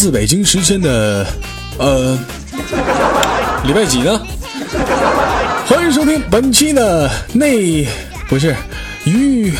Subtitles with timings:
[0.00, 1.26] 自北京时间的，
[1.76, 2.18] 呃，
[3.64, 4.18] 礼拜几呢？
[5.66, 7.86] 欢迎收听本期的内
[8.26, 8.56] 不是
[9.04, 9.52] 鱼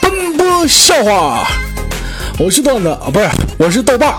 [0.00, 1.46] 奔波笑话。
[2.38, 4.14] 我是段子啊，不是，我是豆瓣，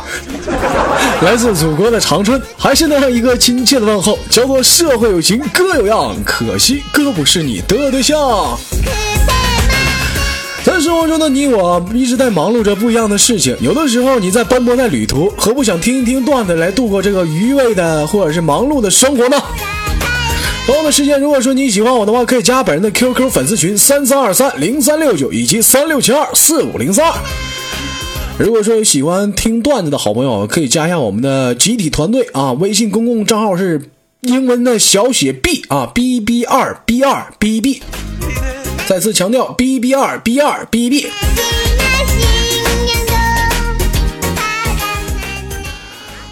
[1.23, 8.15] 来自祖国的长春，还是那样一个亲切的问候，叫做社会有情哥有样，可惜哥不是你的对象。
[10.63, 19.37] 在生活中的你我一直在忙碌着不一样的事情，有的时候你在奔波在旅途，何不想听一听段子来度过这个余味的或者是忙碌的生活呢？
[20.65, 27.13] 同样的时间，如果说你喜欢我的话，可以加本人的 QQ 粉丝群三三二三零三六九以及三六七二四五零三二。
[28.37, 33.89] 如果说有喜欢听段子的好朋友，可以加一下我们的集体团队啊，微信公共账号是
[34.21, 37.81] 英文的小写 B 啊，B B 二 B 二 B B。
[38.89, 41.05] 再次强调，B B 二 B 二 B B。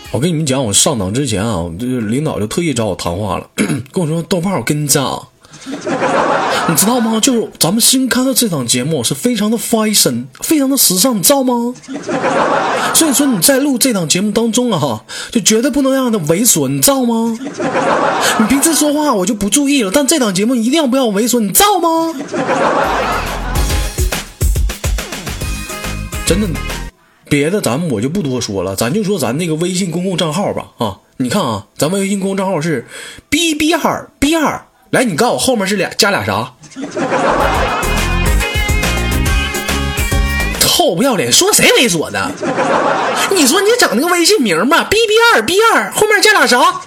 [0.09, 3.47] 我跟你们讲，我上档之前啊，我们这领导就特意找我谈话了，
[3.93, 5.27] 跟我说：“豆瓣，我跟你讲。”
[6.69, 7.19] 你知道吗？
[7.21, 11.73] 就是咱们新开的这档节目是非常的 fashion，非常的时尚，你知道吗？
[12.93, 17.37] 所以说你在录这档节目当中啊，就绝对不能让他猥琐，你知道吗？
[18.39, 22.13] 你平时说话我就不注意了，但这档节目一定要不要猥琐，你知道吗？
[26.25, 26.47] 真的，
[27.29, 30.97] 别的咱们我就不多说了，咱就说咱那个微信公共账号吧啊！
[31.17, 32.85] 你看啊，咱们微信公众账号是
[33.29, 34.65] B B 二 B 二。
[34.91, 36.53] 来，你告诉我后面是俩加俩啥？
[40.61, 42.31] 臭不要脸，说谁猥琐呢？
[43.31, 46.79] 你说你整那个微信名吧，B B 二 B 二后面加俩啥？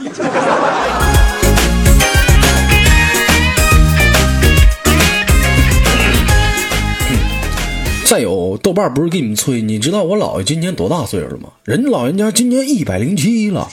[8.06, 11.50] 再有豆瓣不是给你们吹，你知道我姥爷今年多大岁数了吗？
[11.64, 13.69] 人老人家今年一百零七了。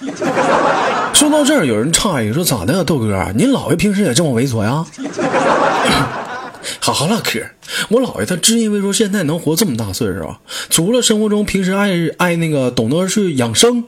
[1.13, 3.31] 说到这儿，有人诧异说：“咋的，豆哥？
[3.35, 4.85] 您姥爷平时也这么猥琐呀？”
[6.79, 7.41] 好好唠嗑，
[7.89, 13.83] 我姥爷他只因为说现在能活这么大岁数啊，除了生活中平时爱爱那个懂得去养生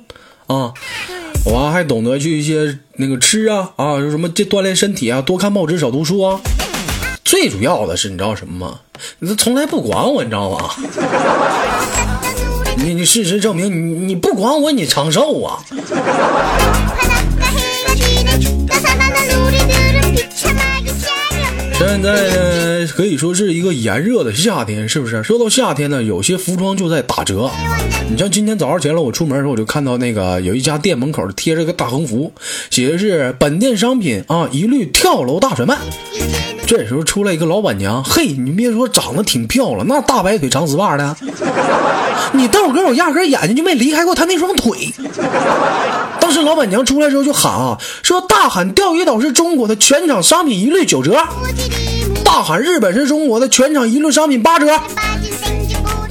[0.48, 0.74] 啊，
[1.46, 6.40] 我还懂得去一些那个吃啊啊，什么这锻炼身体啊，多看报纸，少读书啊。
[7.24, 8.80] 最主要的是，你知道什么吗？
[9.20, 10.70] 你从来不管我，你知道吗？
[12.82, 15.60] 你你事实证明，你你不管我，你长寿啊。
[21.78, 25.22] 现在呢，可以说是一个炎热的夏天，是不是？
[25.24, 27.50] 说到夏天呢，有些服装就在打折。
[28.10, 32.32] 你像今天早上起来，我出门的时候，我就看到那个有一家店门口贴着个大横幅，
[32.70, 35.78] 写的是“本店商品啊，一律跳楼大甩卖”。
[36.66, 41.18] 这时候出来一个老板娘，嘿，你别说，长得挺漂亮，那大白腿长丝袜的。
[42.34, 44.94] 你豆哥，我压根眼睛就没离开过他那双腿。
[46.20, 51.18] 当时老板娘出来之后就喊啊，说大喊钓鱼岛是中国的全场商品一律九折，
[52.24, 54.80] 大喊日本是中国的全场一律商品八折。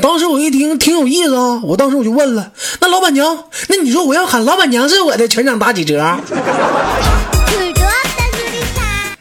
[0.01, 6.05] 当时我一听挺有意思啊，我当时我就问了，那老板娘，那你说我要喊老板娘是我的全场打几折？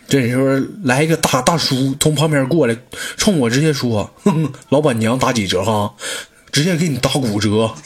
[0.09, 0.43] 这时候
[0.83, 2.75] 来一个大大叔从旁边过来，
[3.17, 4.09] 冲我直接说
[4.69, 5.91] ：“老板娘打几折哈？
[6.57, 7.71] 直接给你打骨折。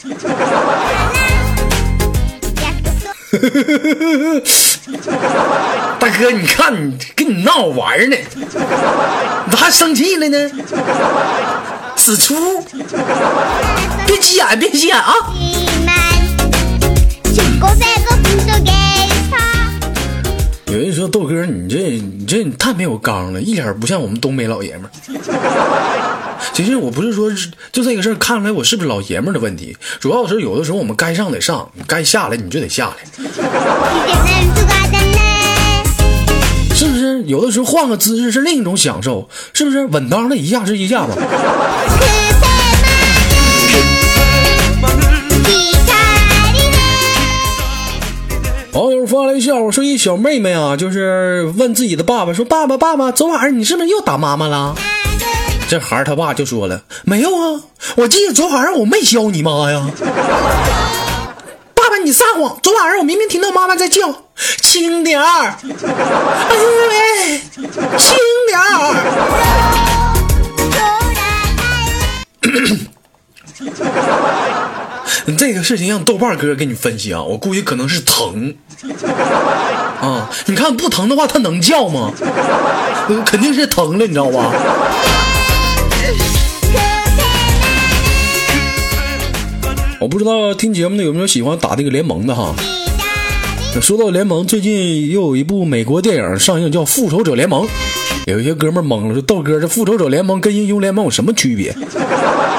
[6.00, 8.46] 大哥，你看你跟你闹玩呢，你
[9.52, 10.50] 咋还生气了呢？
[11.96, 12.64] 死粗！
[14.06, 15.12] 别急眼，别急眼啊！
[20.68, 24.90] 有人说豆哥，你这你这你太没有刚了，一点不像我们东北老爷们儿。
[26.52, 27.30] 其实我不是说
[27.70, 32.96] 就这个事儿看出来我是不是老爷们儿的问题，主要是有的时候我们该上得上，该下来你就得下来，
[36.74, 37.22] 是不是？
[37.24, 39.86] 有的时候换个姿势是另一种享受，是不是？
[39.86, 41.12] 稳当的一下是一下子。
[48.72, 54.74] 网友发来笑话，说一小妹妹啊，就是问自己的爸爸说：“爸爸，爸爸，昨晚上你是不是又打妈妈了？”
[55.72, 57.62] 这孩儿他爸就说了：“没有啊，
[57.96, 59.88] 我记得昨晚上我没削你妈呀。”
[61.74, 62.58] 爸爸，你撒谎！
[62.62, 64.26] 昨晚上我明明听到妈妈在叫，
[64.60, 65.24] 轻点儿！
[65.24, 67.40] 哎呦喂，
[67.96, 68.14] 轻
[68.48, 68.92] 点儿！
[75.38, 78.54] 这个事情让豆瓣哥给你分析啊，我估计可能是疼
[80.02, 80.28] 啊。
[80.44, 82.12] 你看不疼的话，他能叫吗？
[83.24, 84.52] 肯定是疼了，你知道吧？
[90.02, 92.52] 我不知道听节目的有没有喜欢打这个联盟的哈。
[93.80, 97.64] 说到联盟，最近又有一部美国电影上映，叫《复仇者联盟》。
[98.26, 101.70] 有一些哥们懵了，说豆哥，这复仇者联盟跟英雄联盟有什么区别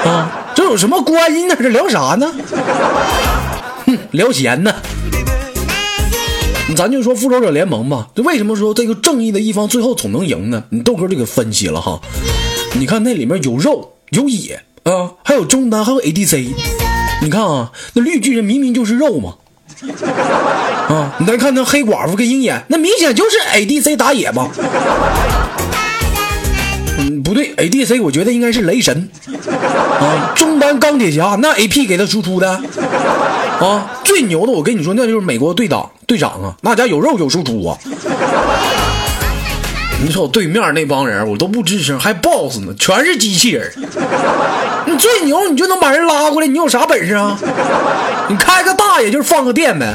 [0.06, 0.54] 啊？
[0.56, 1.54] 这有什么关系呢？
[1.60, 2.34] 这聊啥呢？
[3.84, 4.74] 哼，聊闲呢。
[6.74, 10.64] 咱就说复仇者联盟吧，这为什么说这个正义的一方最后总能赢呢？
[10.70, 12.00] 你豆哥就给分析了哈。
[12.72, 16.83] 你看那里面有肉有野啊，还有中单，还有 ADC。
[17.22, 19.34] 你看啊，那绿巨人明明就是肉嘛。
[20.88, 24.48] 啊，你再看那黑寡妇跟鹰眼，那明显就是 ADC 打野嘛。
[26.98, 29.10] 嗯，不对，ADC 我觉得应该是雷神。
[30.00, 32.48] 啊，中单钢铁侠那 AP 给他输出的。
[33.60, 37.76] 啊，最牛的我跟你说，那就是美国队长队长啊，那家有肉有输出啊。
[40.04, 43.72] 你瞅对面那帮人，我都不吱声，还 BOSS 呢，全是机器人。
[44.86, 47.38] 你最牛，你就能把人拉过来，你有啥本事啊？
[48.28, 49.94] 你开个大也就是放个电呗。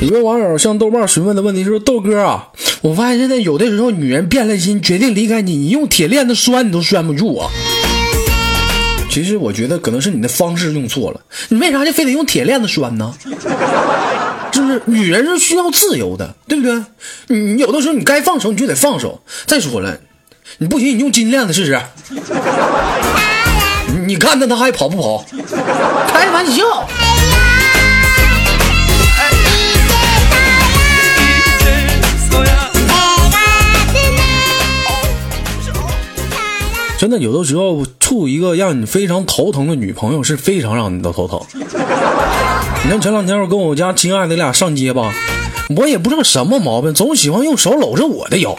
[0.00, 2.46] 一位网友向豆瓣询问的问题是：豆哥啊，
[2.80, 7.50] 我发现现在有的时候女人变了心，决定离开你，你用铁链子拴你都拴不住啊。
[9.16, 11.18] 其实我觉得可能是你的方式用错了，
[11.48, 13.14] 你为啥就非得用铁链子拴呢？
[14.52, 16.84] 就是女人是需要自由的，对不对？
[17.28, 19.22] 你有的时候你该放手你就得放手。
[19.46, 19.98] 再说了，
[20.58, 21.80] 你不行你用金链子试试，
[24.06, 25.24] 你看他他还跑不跑？
[26.08, 26.86] 开玩笑。
[36.98, 41.40] 真的，有的时候处一个让你非常头疼的女朋友是非常让你的头疼。
[42.84, 45.12] 你看前两天我跟我家亲爱的俩上街吧，
[45.76, 48.56] 我也不知道什么毛病，总喜欢用手搂着我的腰。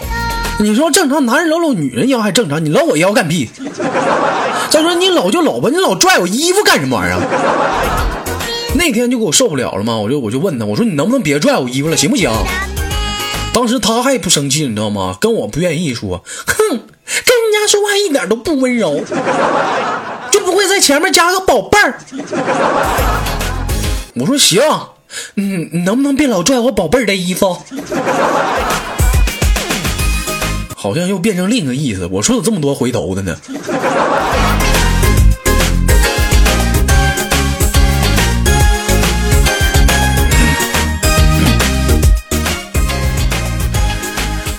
[0.60, 3.50] 你说正常男人搂搂女人腰还正常，你搂我腰干屁？
[4.70, 7.20] 再说你搂就搂吧，你老拽我衣服干什么玩意儿？
[8.76, 12.30] 那天就给我受不了了嘛，我就我就问他，我说你能不能别拽我衣服了，行不行？
[13.54, 15.18] 当时他还不生气，你知道吗？
[15.20, 16.24] 跟我不愿意说，
[17.26, 19.02] 跟人家说话一点都不温柔，
[20.32, 22.00] 就不会在前面加个宝贝儿。
[24.16, 24.62] 我说行，
[25.36, 27.58] 嗯，你能不能别老拽我宝贝儿的衣服？
[30.76, 32.08] 好像又变成另一个意思。
[32.12, 33.36] 我说有这么多回头的呢。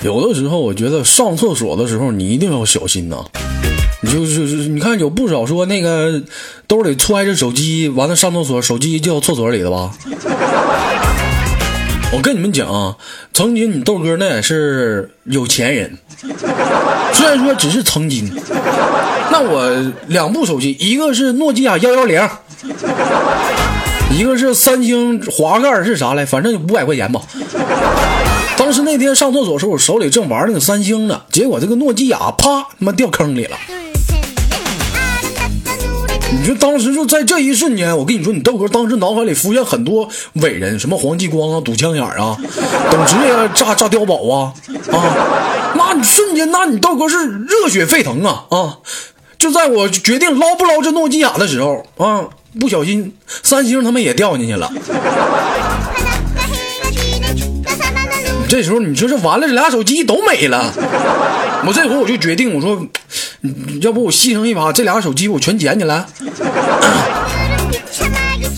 [0.09, 3.23] 有的时候，我觉得上厕所的时候你一定要小心呐。
[4.01, 6.23] 你就是你看，有不少说那个
[6.67, 9.93] 兜里揣着手机，完了上厕所，手机掉厕所里了吧？
[12.11, 12.97] 我跟你们讲，
[13.35, 15.99] 曾经你豆哥那也是有钱人，
[17.13, 18.33] 虽然说只是曾经。
[19.31, 22.27] 那我两部手机，一个是诺基亚幺幺零，
[24.11, 26.25] 一个是三星滑盖是啥来？
[26.25, 27.21] 反正五百块钱吧。
[28.59, 33.57] 当时那天上厕所时候，我手里正玩那个三星呢，结果这个诺基亚啪他妈掉坑里了。
[36.31, 42.37] 你说当时就在这一瞬间，我跟你说，你豆哥当时脑海里浮现很多伟人，什么黄继光啊、堵枪眼啊、
[42.91, 44.53] 董直啊、炸炸碉堡啊
[44.91, 48.79] 啊，那你瞬间，那你豆哥是热血沸腾啊啊！
[49.39, 52.27] 就在我决定捞不捞这诺基亚的时候啊，
[52.59, 54.71] 不小心三星他们也掉进去了。
[58.49, 60.73] 这时候你说这完了，这俩手机都没了。
[61.67, 62.87] 我这回我就决定，我说，
[63.83, 66.07] 要不我牺牲一把，这俩手机我全捡起来。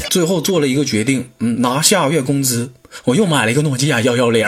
[0.09, 2.71] 最后做了一个决定，嗯，拿下个月工资，
[3.05, 4.47] 我又买了一个诺基亚幺幺零。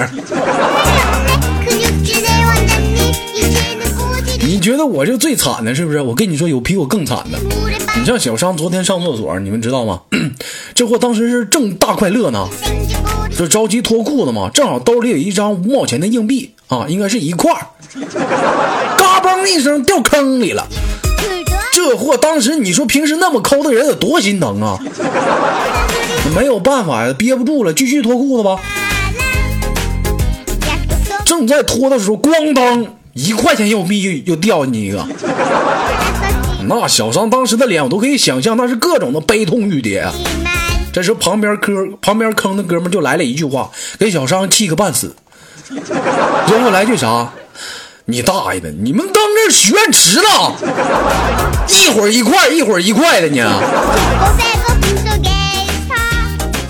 [4.40, 6.00] 你觉得我就最惨的是不是？
[6.00, 7.38] 我跟你说，有比我更惨的。
[7.98, 10.00] 你像小商昨天上厕所，你们知道吗？
[10.74, 12.48] 这货当时是正大快乐呢。
[13.36, 17.66] 就着急脱裤子嘛，正好兜里有一张五毛钱的硬币啊，应该是一块儿，
[18.96, 20.66] 嘎嘣一声掉坑里了。
[21.72, 24.78] 这货当时你说平时那么抠的人有多心疼啊！
[26.36, 28.60] 没有办法呀，憋不住了，继续脱裤子吧。
[31.24, 35.06] 正在脱的时候，咣当，一块钱硬币又掉进去一个。
[36.68, 40.12] 那小商当时的脸我都可以想象，那是各种的悲痛欲绝啊。
[40.92, 45.14] 这时候旁边坑旁边坑的哥们就来了一句话，给小商气个半死。
[46.48, 47.30] 然后来句啥？
[48.04, 48.68] 你大爷的！
[48.70, 50.24] 你们当这许愿池呢？
[51.68, 53.62] 一会儿一块，一会儿一块的呢。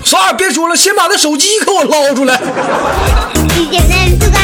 [0.03, 2.39] 啥也别说了，先把那手机给我捞出来。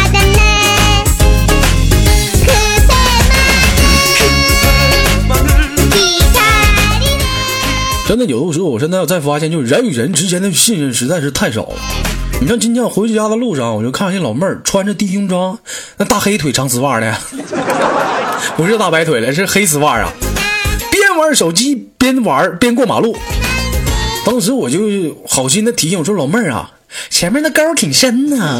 [8.09, 11.75] 真的有的时候，我现在再发现，就是人与人之间的信任实在是太少了。
[12.41, 15.59] 你像今天我回家的路上，我就看见老妹儿穿着低胸装，
[15.97, 17.15] 那大黑腿长丝袜的，
[18.57, 20.09] 不是大白腿了，是黑丝袜啊。
[20.91, 23.15] 边玩手机边玩边过马路，
[24.25, 24.79] 当时我就
[25.27, 26.71] 好心的提醒我说：“老妹儿啊，
[27.11, 28.59] 前面那沟挺深呐。”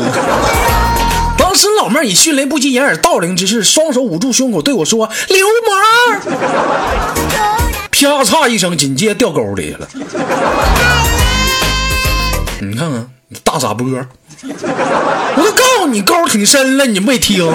[1.39, 6.38] 当时老妹儿以迅雷不及掩耳盗铃之势，双手捂住胸口对我说：“流氓！”
[8.08, 9.88] 啪嚓一声，紧接掉沟里去了。
[12.62, 13.08] 你看看。
[13.44, 13.86] 大傻波！
[14.41, 17.46] 我都告诉你沟挺深了，你没听。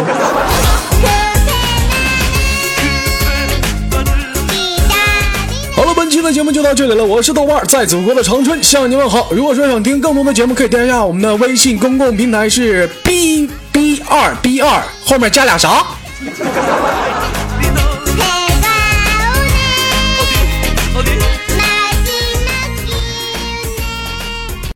[5.74, 9.26] 好了，本期的节目就到这里了，我是豆瓣，在祖国的长春向你问好。
[9.32, 15.84] 如果说想听更多的节目，可以添加我们的微信公共平台是 B B 二 B 二，后面加俩啥？